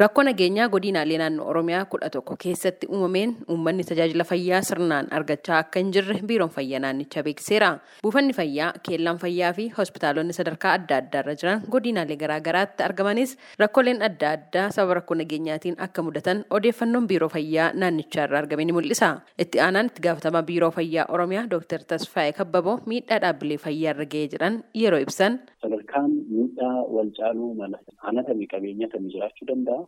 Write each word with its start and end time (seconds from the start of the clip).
Rakkoo 0.00 0.22
nageenyaa 0.22 0.68
godinaalee 0.72 1.16
naannoo 1.20 1.46
Oromiyaa 1.50 1.84
kudha 1.92 2.08
tokko 2.14 2.34
keessatti 2.42 2.86
uumameen 2.96 3.30
uummanni 3.52 3.84
tajaajila 3.88 4.24
fayyaa 4.30 4.60
sirnaan 4.68 5.06
argachaa 5.18 5.56
akka 5.62 5.80
hin 5.82 5.88
jirre 5.96 6.18
biiroon 6.30 6.50
fayyaa 6.56 6.80
naannichaa 6.84 7.22
beeksiseera. 7.28 7.70
Buufanni 8.02 8.32
fayyaa, 8.36 8.68
keellaan 8.88 9.18
fayyaa 9.22 9.50
fi 9.56 9.64
hospitaalonni 9.78 10.32
sadarkaa 10.36 10.72
adda 10.78 10.96
addaarra 11.02 11.34
jiran 11.40 11.64
godinaalee 11.76 12.16
garaagaraatti 12.20 12.84
argamanis 12.88 13.32
rakkooleen 13.64 14.02
adda 14.10 14.30
addaa 14.36 14.68
sababa 14.76 14.94
rakkoo 15.00 15.18
nageenyaatiin 15.22 15.80
akka 15.88 16.02
mudatan 16.10 16.44
odeeffannoon 16.60 17.08
biiroo 17.14 17.28
fayyaa 17.34 17.72
naannichaa 17.74 18.28
irraa 18.30 18.42
argame 18.44 18.64
ni 18.70 18.72
mul'isa. 18.78 19.10
Itti 19.46 19.60
aanaan 19.66 19.90
itti 19.92 20.06
gaafatamaa 20.06 20.42
biiroo 20.52 20.70
fayyaa 20.78 21.08
Oromiyaa 21.18 21.46
Dr. 21.56 21.82
Tasfaayee 21.94 22.32
Kabbaboo 22.38 22.78
miidhaa 22.86 23.18
dhaabbilee 23.26 23.58
fayyaa 23.66 23.96
irra 23.98 24.06
ga'ee 24.14 24.28
jiran 24.36 24.62
yeroo 24.84 25.02
ibsan. 25.08 25.40
Sadarkaan 25.62 26.10
miidhaa 26.30 26.74
wal 26.96 27.10
caaluu 27.20 27.52
mala 27.62 27.82
aanaa 28.06 28.28
qabeenya 28.54 28.88
kamii 28.94 29.12
jiraachuu 29.18 29.48
danda'a. 29.54 29.87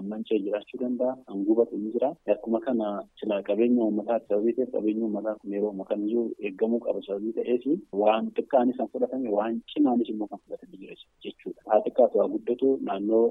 Ammancee 0.00 0.38
jiraachuu 0.46 0.80
danda'a. 0.82 1.16
Hangubatu 1.30 1.76
ni 1.82 1.92
jira. 1.94 2.10
Akkuma 2.34 2.60
kana 2.66 2.88
silaa 3.20 3.42
qabeenya 3.48 3.82
uummataa 3.84 4.20
sababii 4.28 4.52
ta'eef 4.58 4.72
qabeenya 4.76 5.04
uummataa 5.06 5.34
kun 5.40 5.52
yeroo 5.56 5.70
ammaa 5.74 5.88
kamiyyuu 5.92 6.26
eegamuu 6.48 6.80
qaba 6.86 7.02
sababii 7.06 7.32
ta'eef 7.38 7.64
waan 8.02 8.30
xiqqaanis 8.38 8.76
kan 8.80 8.88
fudhatame 8.92 9.30
waan 9.38 9.60
cimaanis 9.72 10.08
immoo 10.14 10.28
kan 10.32 10.38
fudhatame 10.44 10.76
jira 10.82 10.94
jechuudha. 11.26 11.60
Haa 11.70 11.80
xiqqaatu 11.86 12.18
haa 12.22 12.28
guddatu 12.34 12.68
naannoo 12.88 13.24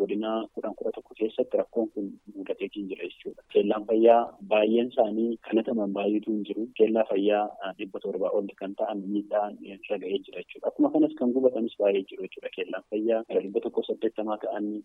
godina 0.00 0.32
kudhan 0.54 0.74
kudha 0.78 0.92
tokko 0.98 1.14
keessatti 1.20 1.56
rakkoon 1.62 1.88
kun 1.94 2.10
mudateetiin 2.36 2.88
jira 2.92 3.08
jechuudha. 3.10 3.42
Keellaan 3.54 3.86
fayyaa 3.90 4.20
baay'een 4.52 4.92
isaanii 4.92 5.30
kanataman 5.48 5.92
baay'eetu 5.98 6.32
hin 6.36 6.44
jiru. 6.50 6.66
Keellaa 6.78 7.06
fayyaa 7.12 7.72
dhibba 7.78 8.00
torbaa 8.06 8.30
ol 8.40 8.46
kan 8.60 8.74
ta'an 8.82 9.02
miidhaan 9.14 9.56
irra 9.72 9.98
ga'ee 10.04 10.18
jira 10.26 10.42
jechuudha. 10.44 10.68
Akkuma 10.72 10.90
kanas 10.96 11.14
kan 11.22 11.32
gubatanis 11.38 11.76
baay'ee 11.82 12.04
jiru 12.10 12.26
jechuudha. 12.28 12.54
Keellaan 12.56 12.84
fayyaa 12.90 13.22
dhibba 13.30 13.60
tokko 13.66 13.82
saddeettamaa 13.90 14.38
ta'anii 14.46 14.82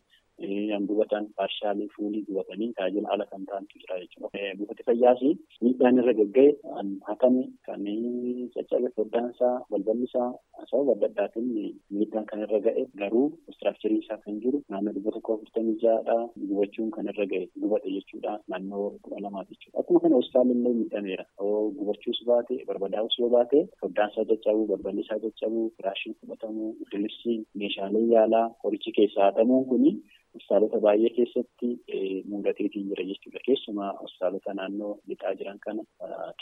hangubatan 0.75 1.24
paarshaalii 1.38 1.89
fuulii 1.95 2.23
gubatanii 2.27 2.71
tajaajila 2.77 3.09
ala 3.15 3.25
kan 3.31 3.45
ta'antu 3.50 3.80
jira 3.81 4.00
jechuudha. 4.02 4.30
Buufati 4.58 4.83
fayyaas 4.89 5.22
miidhaan 5.61 6.00
irra 6.02 6.13
gagga'e 6.19 6.47
hakami 7.09 7.44
kan 7.67 7.86
caccabe 8.55 8.89
foddaansaa 8.97 9.53
balballisaa 9.72 10.30
sababa 10.72 10.94
adda 10.95 11.08
addaatiin 11.11 11.50
miidhaan 11.97 12.25
kan 12.31 12.44
irra 12.45 12.59
ga'e 12.67 12.85
garuu 13.02 13.25
istiraakcharii 13.53 14.00
isaa 14.03 14.19
kan 14.25 14.39
jiru 14.45 14.61
naannoo 14.69 14.94
dhibba 14.97 15.16
tokko 15.17 15.33
afurtamii 15.38 15.77
ja'adha 15.85 16.17
gubachuun 16.50 16.91
kan 16.97 17.11
irra 17.13 17.25
ga'e 17.33 17.44
gubate 17.66 17.95
jechuudha 17.97 18.38
naannoo 18.53 18.85
kudha 19.03 19.23
lamaati 19.28 19.53
jechuudha. 19.57 19.80
Akkuma 19.83 20.00
kana 20.05 20.19
hospitaalli 20.22 20.57
illee 20.59 20.73
miidhameera. 20.80 21.25
Gubachuus 21.80 22.19
baate 22.31 22.61
barbadaa'us 22.67 23.19
yoo 23.19 23.30
baate 23.38 23.59
foddaansaa 23.81 24.25
caccabuu 24.31 24.67
balballisaa 24.73 25.19
caccabuu 25.25 25.66
firaashiin 25.78 26.16
fudhatamuu 26.22 26.72
meeshaalee 27.59 28.05
yaalaa 28.13 28.45
horichi 28.63 28.91
keessaa 28.97 29.25
haxamuun 29.30 29.66
kuni 29.72 29.91
hospitaalota 30.36 30.80
baay'ee 30.86 31.09
keessatti 31.17 31.69
mudateetiin 32.31 32.88
jira 32.91 33.03
jechuudha. 33.09 33.39
Keessumaa 33.47 33.91
hospitaalota 34.02 34.53
naannoo 34.59 34.91
lixaa 35.08 35.33
jiran 35.39 35.59
kana 35.66 35.83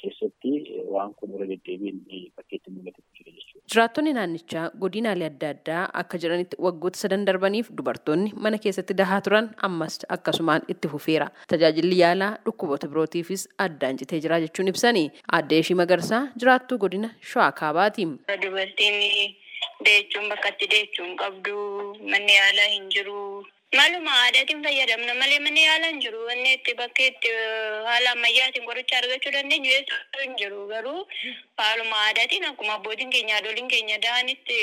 keessatti 0.01 0.51
waan 0.95 1.13
kun 1.19 1.35
irra 1.35 1.47
deddeebiin 1.51 1.99
bakkeetti 2.37 2.71
mudateetu 2.77 3.09
jira 3.19 3.31
jechuudha. 3.37 3.65
Jiraattonni 3.73 4.13
naannichaa 4.17 4.65
godinaalee 4.85 5.27
adda 5.31 5.49
addaa 5.55 5.83
akka 6.01 6.17
jiranitti 6.23 6.57
waggoota 6.67 6.99
sadan 7.03 7.25
darbaniif 7.29 7.69
dubartoonni 7.77 8.33
mana 8.47 8.57
keessatti 8.65 8.97
dahaa 9.01 9.21
turan 9.27 9.49
ammas 9.69 9.99
akkasumaan 10.17 10.65
itti 10.75 10.87
fufeera. 10.95 11.29
Tajaajilli 11.53 11.99
yaalaa 12.01 12.31
dhukkuboota 12.45 12.87
birootiifis 12.95 13.47
addaan 13.67 13.97
citee 14.01 14.19
jira 14.25 14.39
jechuun 14.47 14.67
ibsanii 14.73 15.07
aadde 15.37 15.59
ishii 15.63 15.79
magarsaa 15.83 16.23
jiraattuu 16.39 16.77
godina 16.85 17.09
Shawaa 17.31 17.51
Kaabaati. 17.61 18.07
Dubartiin 18.45 19.35
deechuun 19.85 20.29
bakka 20.29 20.49
itti 20.53 20.67
deechuun 20.75 21.15
qabdu 21.23 21.55
manni 22.11 22.35
yaalaa 22.39 22.69
hin 22.75 22.89
jiru. 22.95 23.17
Maaluma 23.77 24.11
aadaatiin 24.23 24.63
fayyadamna 24.65 25.13
malee 25.21 25.39
manni 25.45 25.61
yaalaa 25.67 25.89
hin 25.91 26.01
jiru. 26.03 26.19
Wanni 26.29 26.49
itti 26.57 26.73
bakka 26.81 27.03
itti 27.11 27.29
haala 27.87 28.09
ammayyaatiin 28.15 28.65
qoricha 28.69 28.97
argachuu 28.99 29.33
dandeenyu 29.35 29.71
eessatti 29.77 30.21
hin 30.23 30.35
jiru. 30.41 30.59
Garuu 30.73 31.01
haaluma 31.61 31.97
aadaatiin 32.07 32.45
akkuma 32.49 32.73
abbootiin 32.79 33.13
keenya 33.15 33.35
haadholiin 33.37 33.69
keenya 33.73 33.97
da'anitti 34.05 34.59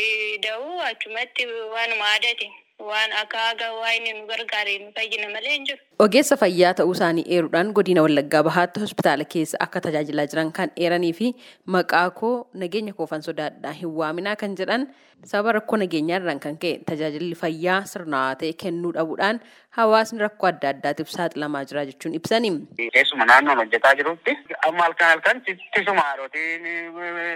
da'u 0.46 0.68
achumatti 0.90 1.46
waanuma 1.76 2.06
aadaatiin 2.14 2.52
waan 2.88 3.12
akka 3.22 3.38
haga 3.46 3.68
waa 3.80 3.92
inni 3.98 4.12
nu 4.18 4.26
gargaare 4.30 4.74
nu 4.84 4.90
fayyina 4.96 5.28
malee 5.34 5.52
hin 5.56 5.66
jiru. 5.70 5.78
Ogeessa 6.06 6.36
fayyaa 6.42 6.72
ta'uu 6.80 6.94
isaanii 6.96 7.24
eeruudhaan 7.36 7.72
godina 7.78 8.02
Wallaggaa 8.06 8.42
Bahaatti 8.48 8.80
hospitaala 8.86 9.24
keessa 9.34 9.60
akka 9.66 9.80
tajaajilaa 9.86 10.26
jiran 10.32 10.52
kan 10.58 10.70
eeranii 10.86 11.12
fi 11.20 11.30
maqaa 11.76 12.08
koo 12.22 12.34
nageenya 12.64 12.92
koofan 13.00 13.22
sodaadhaa 13.28 13.72
hin 13.82 13.92
waaminaa 14.02 14.36
kan 14.42 14.56
jedhan 14.62 14.86
sababa 15.32 15.52
rakkoo 15.58 15.76
nageenyaa 15.82 16.20
irraan 16.22 16.40
kan 16.44 16.56
ka'e 16.62 16.78
tajaajilli 16.90 17.34
fayyaa 17.42 17.80
sirnaawaa 17.92 18.36
ta'e 18.42 18.52
kennuu 18.62 18.92
dhabuudhaan 18.96 19.40
hawaasni 19.78 20.22
rakkoo 20.24 20.48
adda 20.52 20.68
addaatiif 20.74 21.10
saaxilamaa 21.16 21.64
jira 21.72 21.84
jechuun 21.90 22.14
ibsani. 22.20 22.50
Keessuma 22.96 23.26
naannoon 23.32 23.60
hojjetaa 23.62 23.92
jirutti 24.00 24.36
amma 24.68 24.82
halkan 24.86 25.08
halkan 25.12 25.42
tisuma 25.50 26.06
haadhotiin 26.08 26.64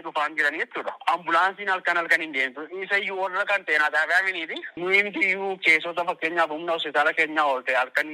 dhufaan 0.07 0.37
jiran 0.41 0.57
jechuudha. 0.63 0.97
Ambulaansiin 1.17 1.69
halkan 1.75 1.97
halkan 2.03 2.21
hin 2.27 2.33
deemtu. 2.39 2.65
Isayyuu 2.87 3.21
warra 3.21 3.45
kan 3.53 3.65
ta'e 3.69 3.79
naataafaminiiti. 3.85 4.59
Nuyi 4.77 5.03
iyyuu 5.35 5.57
keessota 5.67 6.05
fakkeenyaaf 6.11 6.51
humna 6.55 6.73
hospitaala 6.77 7.13
keenyaa 7.19 7.45
oolte 7.53 7.75
halkan 7.81 8.09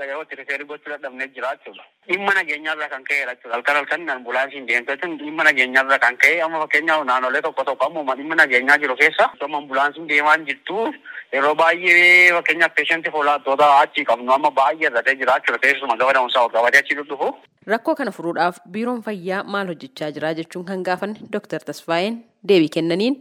gagayooti 0.00 0.36
rifeerii 0.40 0.66
gochuu 0.72 0.92
dadhabnee 0.92 1.28
jira 1.36 1.52
jechuudha. 1.56 1.84
Dhimma 2.08 2.34
nageenyaarraa 2.38 2.88
kan 2.94 3.04
ka'e 3.08 3.20
jechuudha. 3.30 3.54
Halkan 3.56 3.76
halkan 3.80 4.08
ambulaansiin 4.16 4.66
deemtu 4.68 4.92
jechuun 4.92 5.16
dhimma 5.22 5.44
nageenyaarraa 5.48 5.98
kan 6.04 6.16
ka'e 6.24 6.40
amma 6.46 6.60
fakkeenyaaf 6.64 7.04
naannolee 7.10 7.42
tokko 7.46 7.64
tokko 7.70 7.86
ammuma 7.90 8.16
dhimma 8.20 8.38
nageenyaa 8.42 8.78
jiru 8.84 8.96
keessa 9.02 9.30
amma 9.48 9.58
ambulaansiin 9.62 10.08
deemaa 10.12 10.36
jirtu 10.50 10.86
yeroo 11.32 11.54
baay'ee 11.62 12.32
fakkeenyaaf 12.38 12.74
peeshantii 12.80 13.12
foolaattoota 13.16 13.70
achi 13.80 14.04
qabnu 14.12 14.32
amma 14.38 14.50
baay'ee 14.60 14.90
irratee 14.90 15.16
jira 15.22 15.38
jechuudha. 15.40 15.62
Keessumaa 15.66 15.96
gaba 16.02 16.12
da'umsaa 16.18 16.48
qabatee 16.58 16.84
achi 16.84 16.98
dhufu. 17.02 17.30
Rakkoo 17.72 17.94
kana 18.02 18.10
furuudhaaf 18.18 18.58
biiroon 18.76 19.02
fayyaa 19.06 19.44
maal 19.56 19.70
hojjechaa 19.72 20.10
jira 20.18 20.34
jechuun 20.40 20.64
kan 20.72 20.82
gaafanne 20.90 21.28
Dr. 21.36 21.64
Tasfaayeen 21.70 22.18
deebii 22.48 22.68
kennaniin. 22.78 23.16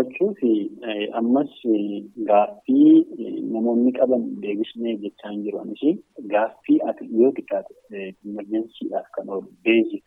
Dhuguma 0.00 0.30
dubbachuu 0.30 0.34
fi 0.40 0.50
ammas 1.12 1.50
gaaffii 2.28 3.06
namoonni 3.52 3.92
qaban 3.98 4.22
deebisnee 4.42 4.96
jechaa 5.04 5.30
hin 5.32 5.42
jiru. 5.44 5.58
Anis 5.60 5.98
gaaffii 6.34 6.78
ati 6.90 7.08
yoo 7.20 7.32
xiqqaate 7.32 8.14
imerjensiidhaaf 8.24 9.10
kan 9.16 9.28
oolu 9.28 9.48
beezik 9.64 10.04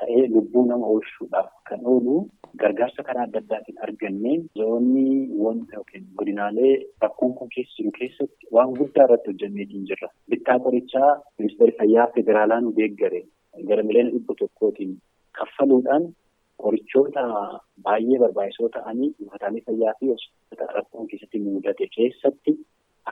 ta'ee 0.00 0.22
lubbuu 0.34 0.64
nama 0.66 0.86
oolchuudhaaf 0.94 1.50
kan 1.70 1.80
oolu 1.94 2.16
gargaarsa 2.62 3.02
karaa 3.08 3.24
adda 3.28 3.40
addaatiin 3.44 3.78
argannee 3.88 4.36
zoonni 4.60 5.06
wanta 5.44 5.76
yookiin 5.76 6.06
godinaalee 6.22 6.72
rakkoon 7.02 7.34
kun 7.38 7.48
keessa 7.56 7.76
jiru 7.82 7.92
keessatti 8.00 8.46
waan 8.58 8.74
guddaa 8.80 9.04
irratti 9.08 9.30
hojjenneetiin 9.32 9.86
jirra. 9.90 10.08
Bittaa 10.30 10.58
qorichaa 10.66 11.12
ministeerri 11.38 11.76
fayyaa 11.78 12.08
federaalaa 12.16 12.60
nu 12.60 12.72
deeggare 12.80 13.22
gara 13.68 13.82
miliyoona 13.82 14.10
dhibba 14.16 14.34
tokkootiin 14.42 14.98
kaffaluudhaan 15.38 16.12
qorichoota 16.64 17.22
baay'ee 17.88 18.18
barbaachisoo 18.24 18.68
ta'anii 18.76 19.10
buufataalee 19.18 19.62
fayyaa 19.68 19.94
fi 20.00 20.10
hospitaalota 20.14 20.76
rakkoon 20.78 21.08
keessatti 21.12 21.40
mudate 21.46 21.88
keessatti 21.96 22.56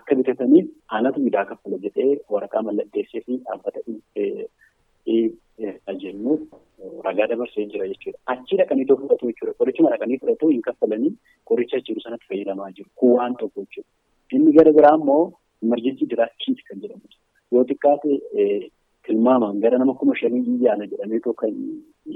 akka 0.01 0.17
bitataniif 0.21 0.67
aanatu 0.99 1.21
midaa 1.27 1.45
kaffala 1.53 1.79
jedhee 1.87 2.11
waraqaa 2.37 2.63
mallatteessee 2.69 3.23
fi 3.29 3.39
dhaabbata 3.47 3.81
jennu 6.03 6.33
ragaa 7.07 7.27
dabarsee 7.31 7.67
jira 7.73 7.87
jechuudha. 7.93 8.19
Achi 8.33 8.57
dhaqanii 8.61 8.87
too 8.91 8.97
fudhatu 9.01 9.27
jechuudha. 9.31 9.55
Qorichuma 9.61 9.91
dhaqanii 9.95 10.19
fudhatu 10.23 10.49
hin 10.53 10.63
kaffalanii 10.69 11.13
qoricha 11.51 11.81
jiru 11.89 12.01
sanatti 12.05 12.27
fayyadamaa 12.33 12.71
jiru. 12.77 12.89
Kun 13.01 13.17
waan 13.19 13.35
tokko 13.43 13.61
jechuudha. 13.67 13.89
Inni 14.33 14.53
gara 14.59 14.73
biraa 14.79 14.95
immoo 15.01 15.33
imerjensii 15.63 16.09
diraakiit 16.13 16.63
kan 16.69 16.81
jedhamu. 16.85 17.09
Yoo 17.53 17.65
xiqqaate 17.65 18.11
tilmaamaan 19.07 19.61
gara 19.65 19.79
nama 19.83 19.95
kuma 20.03 20.15
shanii 20.23 20.57
yaala 20.67 20.87
jedhamee 20.93 21.21
too 21.27 21.33
kan 21.43 21.55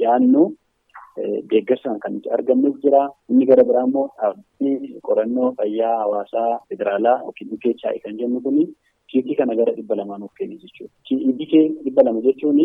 yaannu 0.04 0.44
deeggarsaan 1.50 1.98
kan 2.04 2.12
nuti 2.14 2.30
argamnes 2.36 2.78
jira. 2.84 3.02
Inni 3.30 3.46
gara 3.50 3.64
biraa 3.68 3.84
immoo 3.88 4.06
dhaabbii 4.20 5.00
qorannoo 5.08 5.52
fayyaa 5.60 5.98
hawaasaa 6.02 6.48
federaalaa 6.68 7.18
yookiin 7.26 7.52
UKHI 7.58 8.00
kan 8.04 8.18
jennu 8.22 8.40
kuni 8.46 8.64
kiitii 9.12 9.36
kana 9.40 9.54
gara 9.60 9.72
dhibba 9.76 9.94
lamaa 10.00 10.18
nuuf 10.18 10.32
kenni 10.38 10.56
jechuudha. 10.62 10.92
Kiitii 11.08 11.68
dhibba 11.84 12.02
lama 12.08 12.20
jechuun 12.26 12.60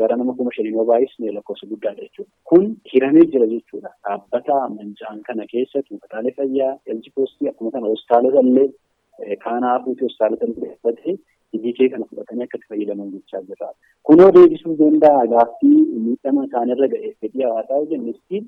gara 0.00 0.16
nama 0.16 0.32
kuma 0.38 0.52
shanii 0.56 0.72
yoo 0.76 0.84
baay'isne 0.90 1.32
lakkoofsa 1.36 1.66
guddaadha 1.72 2.02
jechuudha. 2.06 2.30
Kun 2.44 2.76
hiramee 2.92 3.26
jira 3.32 3.46
jechuudha. 3.54 3.90
Dhaabbata 4.06 4.58
manca'an 4.76 5.22
kana 5.28 5.46
keessatti 5.52 5.90
buufataalee 5.94 6.34
fayyaa, 6.38 6.76
elji 6.86 7.10
poostii 7.16 7.48
akkuma 7.52 7.70
kana 7.76 7.86
hospitaalota 7.92 8.40
illee 8.46 9.36
kaanaafuu 9.44 9.96
hospitaalota 10.02 10.46
illee 10.46 11.16
Hidii 11.52 11.88
kana 11.92 12.04
fudhatanii 12.10 12.44
akka 12.46 12.58
itti 12.58 12.68
fayyadaman 12.72 13.10
gochaa 13.16 13.42
jirra. 13.50 13.68
Kunoo 14.08 14.30
deebisuu 14.38 14.76
danda'a 14.84 15.26
gaaffii 15.34 15.76
miidhama 16.06 16.44
isaanirra 16.48 16.88
ga'e 16.94 17.12
fedhii 17.20 17.42
hawaasaa 17.48 17.80
jennutti 17.92 18.42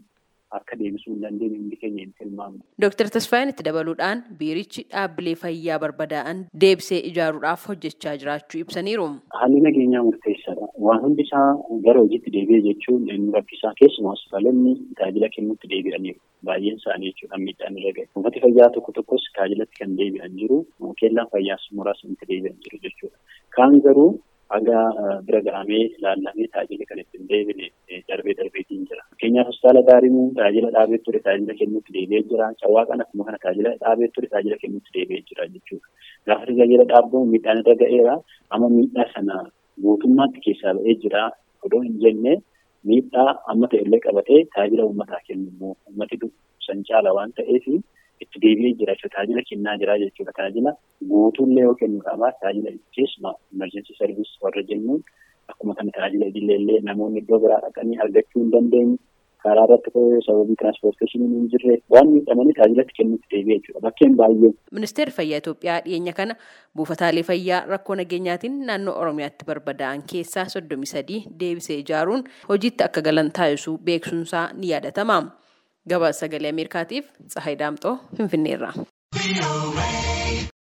akka 0.58 0.76
deebisuu 0.80 1.12
hin 1.14 1.22
dandeenye 1.24 1.56
hundi 1.58 1.76
keenya 1.82 2.02
hin 2.04 2.12
tilmaamne. 2.18 2.60
Dooktar 2.84 3.08
Tasfaayin 3.16 3.48
itti 3.54 3.64
dabaluudhaan 3.68 4.22
biirichi 4.40 4.82
dhaabbilee 4.94 5.34
fayyaa 5.42 5.78
barbadaa'an 5.84 6.42
deebisee 6.64 6.98
ijaaruudhaaf 7.10 7.66
hojjechaa 7.72 8.16
jiraachuu 8.24 8.60
ibsaniiru. 8.64 9.06
Haalli 9.40 9.60
nageenyaa 9.66 10.02
murteessaadha. 10.52 10.78
Waan 10.86 11.00
hundi 11.04 11.22
isaa 11.22 11.56
gara 11.84 12.00
hojiitti 12.00 12.30
deebi'e 12.36 12.60
jechuun 12.68 13.08
inni 13.14 13.32
rakkisaa 13.36 13.72
keessumaa 13.80 14.14
hospitaalonni 14.16 14.72
tajaajila 14.98 15.28
kennuutti 15.36 15.68
deebi'aniiru. 15.72 16.20
Baay'een 16.46 16.76
isaanii 16.80 17.12
jechuudha 17.12 17.38
miidhaan 17.44 17.78
irra 17.78 17.92
gahe. 17.98 18.08
Uummati 18.16 18.40
fayyaa 18.44 18.70
tokko 18.76 18.92
tokkos 18.98 19.24
tajaajilatti 19.36 19.78
kan 19.80 19.96
deebi'an 20.00 20.36
jiru. 20.40 20.58
Keellaan 21.00 21.30
fayyaas 21.36 21.64
muraasatti 21.78 22.28
deebi'an 22.32 22.58
jiru 22.66 22.78
jechuudha. 22.86 23.16
Kaan 23.56 23.80
garuu 23.86 24.10
haga 24.52 24.78
bira 25.26 25.40
gahamee 25.46 25.84
ilaallamee 25.98 26.48
tajaajila 26.54 26.84
kan 26.88 26.98
ittiin 27.02 27.28
deebine 27.28 27.70
darbee 28.08 28.34
darbeetiin 28.40 28.82
jira. 28.88 29.02
Fakkeenyaaf 29.12 29.46
hospitaala 29.50 29.82
Daarimuu 29.90 30.26
tajaajila 30.38 30.70
dhaabee 30.76 30.98
ture 31.06 31.20
tajaajila 31.26 31.54
kennuutti 31.60 31.94
deebi'ee 31.96 32.22
jira. 32.32 32.50
Cawaaqan 32.62 33.00
akkuma 33.04 33.24
kana 33.28 33.38
tajaajila 33.44 33.72
dhaabee 33.84 34.08
ture 34.14 34.28
tajaajila 34.34 34.58
kennuutti 34.64 34.90
deebi'ee 34.98 35.22
jira 35.30 35.48
jechuudha. 35.54 35.88
Gaafa 36.26 36.46
tajaajila 36.50 36.84
dhaabbamu 36.92 37.26
miidhaan 37.32 37.62
irra 37.64 37.74
ga'eera. 37.84 38.18
Amma 38.50 38.68
miidhaa 38.76 39.08
sana 39.14 39.38
guutummaatti 39.84 40.40
keessaa 40.46 40.74
ba'ee 40.78 40.94
jira. 41.04 41.22
Odoo 41.66 41.80
hin 41.86 41.96
jenne 42.04 42.32
miidhaa 42.90 43.30
amma 43.52 43.68
ta'ellee 43.72 44.00
qabatee 44.06 44.40
tajaajila 44.54 44.86
uummataa 44.90 45.20
kennu 45.28 45.48
immoo 45.52 45.74
uummati 45.88 46.18
san 46.66 46.82
caala 46.88 47.12
waan 47.18 47.32
ta'eef 47.38 47.66
itti 48.22 48.42
deebi'ee 48.44 48.72
jira 48.80 48.94
jechuudha. 48.94 49.14
Tajaajila 49.16 49.42
kennaa 49.50 49.76
jira 49.82 49.98
jechuudha. 50.04 50.32
Tajaajila 50.38 50.72
guutuullee 51.12 51.64
yoo 51.68 51.74
kennu 51.82 52.00
qaba. 52.08 52.32
Tajaajila 52.40 52.70
keessumaa 52.96 53.34
emergency 53.54 53.94
service 54.00 54.32
warra 54.46 54.62
jennuun 54.72 55.00
akkuma 55.52 55.74
kana 55.78 55.90
tajaajila 55.96 56.26
idileellee 56.32 56.80
namoonni 56.90 57.18
iddoo 57.24 57.38
biraa 57.46 57.60
dhaqanii 57.66 57.98
argachuu 58.06 58.42
hin 58.44 58.52
dandeenye. 58.56 58.96
Karaa 59.42 59.64
irratti 59.68 59.90
sababii 60.26 60.56
tiraanspoorteeshiniin 60.60 61.32
hin 61.36 61.48
jirre 61.54 61.76
waan 61.94 62.08
miidhamanii 62.12 62.52
tajaajilatti 62.58 62.94
kennuutti 62.98 63.30
deebi'ee 63.34 63.58
jechuudha. 63.58 63.80
Bakkeen 63.86 64.16
baay'ee. 64.20 64.52
Ministeerri 64.78 65.12
Fayyaa 65.18 65.38
Itoophiyaa 65.42 65.80
dhiyeenya 65.86 66.12
kana 66.20 66.36
buufataalee 66.76 67.22
fayyaa 67.30 67.60
rakkoo 67.74 67.96
nageenyaatiin 68.02 68.60
naannoo 68.70 68.94
Oromiyaatti 69.02 69.44
barbadaa'an 69.50 70.02
keessaa 70.12 70.46
soddomii 70.56 70.90
sadii 70.94 71.20
deebisee 71.40 71.78
ijaaruun 71.82 72.24
hojiitti 72.48 72.84
akka 72.88 73.02
galan 73.10 73.32
taasisuu 73.40 73.78
beeksisuunsaa 73.90 74.48
ni 74.54 74.70
yaadatama. 74.72 75.20
Gabaasa 75.90 76.20
sagalee 76.26 76.50
Ameerikaatiif 76.56 77.10
Tsahayi 77.28 77.58
Daamxoo 77.58 77.96
Finfinneerra. 78.16 78.72